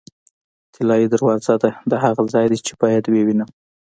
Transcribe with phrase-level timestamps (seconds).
[0.75, 3.49] طلایي دروازه ده، دا هغه ځای دی چې باید یې ووینم.